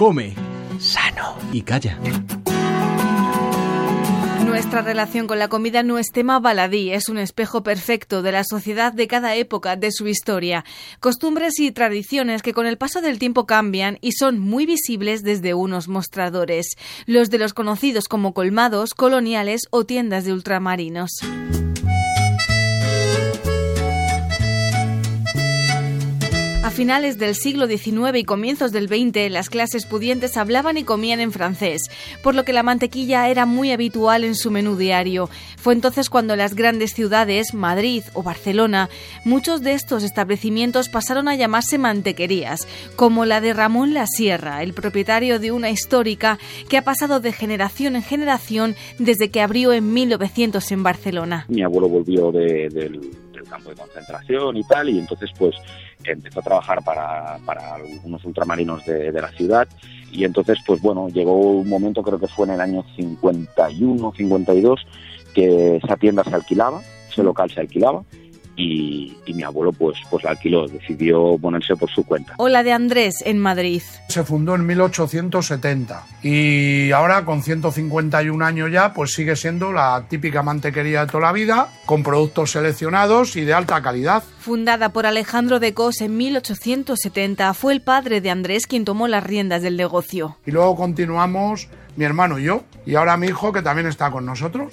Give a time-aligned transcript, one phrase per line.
[0.00, 0.34] Come
[0.78, 1.98] sano y calla.
[4.46, 8.42] Nuestra relación con la comida no es tema baladí, es un espejo perfecto de la
[8.42, 10.64] sociedad de cada época de su historia.
[11.00, 15.52] Costumbres y tradiciones que con el paso del tiempo cambian y son muy visibles desde
[15.52, 21.10] unos mostradores, los de los conocidos como colmados, coloniales o tiendas de ultramarinos.
[26.70, 31.18] A finales del siglo XIX y comienzos del XX, las clases pudientes hablaban y comían
[31.18, 31.90] en francés,
[32.22, 35.28] por lo que la mantequilla era muy habitual en su menú diario.
[35.56, 38.88] Fue entonces cuando las grandes ciudades, Madrid o Barcelona,
[39.24, 44.72] muchos de estos establecimientos pasaron a llamarse mantequerías, como la de Ramón La Sierra, el
[44.72, 49.92] propietario de una histórica que ha pasado de generación en generación desde que abrió en
[49.92, 51.46] 1900 en Barcelona.
[51.48, 53.10] Mi abuelo volvió del
[53.48, 55.56] campo de concentración y tal, y entonces pues
[56.04, 59.68] empezó a trabajar para, para algunos ultramarinos de, de, la ciudad.
[60.10, 64.86] Y entonces pues bueno, llegó un momento, creo que fue en el año 51, 52,
[65.34, 68.02] que esa tienda se alquilaba, ese local se alquilaba
[68.60, 72.34] y, y, mi abuelo pues, pues la alquiló, decidió ponerse por su cuenta.
[72.36, 73.82] O la de Andrés en Madrid.
[74.08, 80.42] Se fundó en 1870 y ahora con 151 años ya pues sigue siendo la típica
[80.42, 84.22] mantequería de toda la vida con productos seleccionados y de alta calidad.
[84.38, 89.24] Fundada por Alejandro de Cos en 1870, fue el padre de Andrés quien tomó las
[89.24, 90.36] riendas del negocio.
[90.44, 94.26] Y luego continuamos mi hermano y yo y ahora mi hijo que también está con
[94.26, 94.68] nosotros.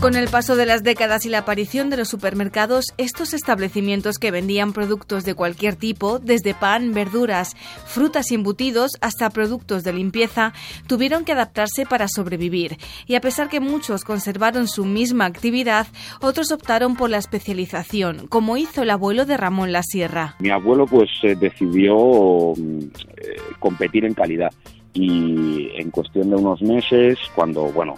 [0.00, 4.32] Con el paso de las décadas y la aparición de los supermercados, estos establecimientos que
[4.32, 10.52] vendían productos de cualquier tipo, desde pan, verduras, frutas y embutidos hasta productos de limpieza,
[10.88, 12.78] tuvieron que adaptarse para sobrevivir.
[13.06, 15.86] Y a pesar que muchos conservaron su misma actividad,
[16.20, 20.34] otros optaron por la especialización, como hizo el abuelo de Ramón La Sierra.
[20.40, 24.52] Mi abuelo pues eh, decidió eh, competir en calidad
[24.94, 27.94] y en cuestión de unos meses, cuando bueno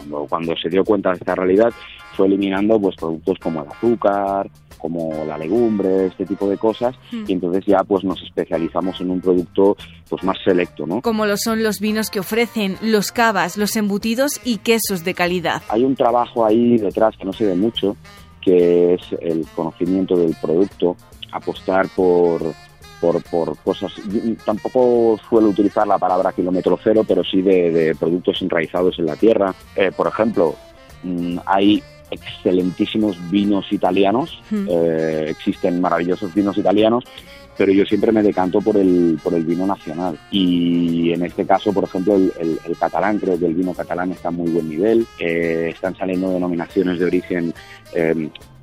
[0.00, 1.72] cuando, cuando se dio cuenta de esta realidad,
[2.16, 7.24] fue eliminando pues productos como el azúcar, como la legumbre, este tipo de cosas, mm.
[7.28, 9.76] y entonces ya pues nos especializamos en un producto
[10.08, 11.02] pues más selecto, ¿no?
[11.02, 15.62] Como lo son los vinos que ofrecen, los cavas, los embutidos y quesos de calidad.
[15.68, 17.96] Hay un trabajo ahí detrás que no se ve mucho,
[18.40, 20.96] que es el conocimiento del producto,
[21.32, 22.42] apostar por
[23.00, 23.92] por, por cosas,
[24.44, 29.54] tampoco suelo utilizar la palabra kilómetro cero, pero sí de, productos enraizados en la tierra.
[29.74, 30.54] Eh, por ejemplo,
[31.02, 37.04] mm, hay excelentísimos vinos italianos, eh, existen maravillosos vinos italianos,
[37.56, 40.18] pero yo siempre me decanto por el, por el vino nacional.
[40.30, 44.28] Y en este caso, por ejemplo, el, el, catalán, creo que el vino catalán está
[44.28, 45.06] a muy buen nivel.
[45.18, 47.54] Eh, están saliendo denominaciones de origen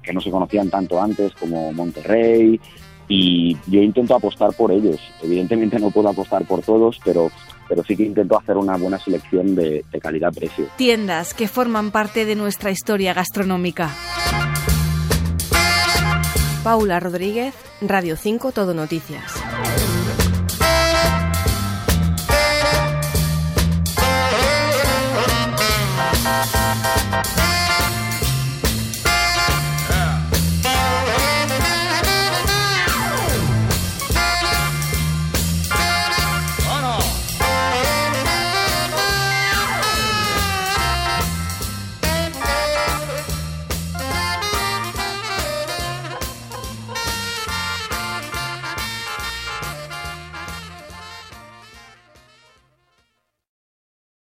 [0.07, 2.59] que no se conocían tanto antes, como Monterrey,
[3.07, 4.99] y yo intento apostar por ellos.
[5.23, 7.31] Evidentemente no puedo apostar por todos, pero,
[7.67, 10.67] pero sí que intento hacer una buena selección de, de calidad-precio.
[10.77, 13.89] Tiendas que forman parte de nuestra historia gastronómica.
[16.63, 19.33] Paula Rodríguez, Radio 5 Todo Noticias.